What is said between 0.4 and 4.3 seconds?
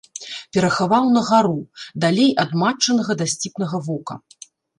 Перахаваў на гару, далей ад матчынага дасціпнага вока.